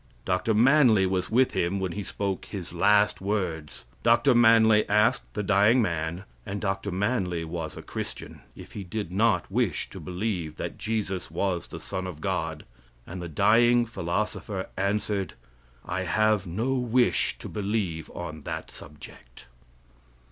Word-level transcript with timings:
Dr. 0.25 0.55
Manly 0.55 1.05
was 1.05 1.29
with 1.29 1.51
him 1.51 1.79
when 1.79 1.91
he 1.91 2.01
spoke 2.03 2.45
his 2.45 2.73
last 2.73 3.21
words. 3.21 3.85
Dr. 4.01 4.33
Manly 4.33 4.89
asked 4.89 5.31
the 5.35 5.43
dying 5.43 5.79
man, 5.79 6.23
and 6.43 6.59
Dr. 6.59 6.89
Manly 6.89 7.45
was 7.45 7.77
a 7.77 7.83
Christian, 7.83 8.41
if 8.55 8.71
he 8.71 8.83
did 8.83 9.11
not 9.11 9.51
wish 9.51 9.91
to 9.91 9.99
believe 9.99 10.55
that 10.55 10.79
Jesus 10.79 11.29
was 11.29 11.67
the 11.67 11.79
Son 11.79 12.07
of 12.07 12.19
God, 12.19 12.65
and 13.05 13.21
the 13.21 13.29
dying 13.29 13.85
philosopher 13.85 14.69
answered: 14.75 15.35
"I 15.85 16.01
have 16.05 16.47
no 16.47 16.73
wish 16.73 17.37
to 17.37 17.47
believe 17.47 18.09
on 18.15 18.41
that 18.41 18.71
subject." 18.71 19.45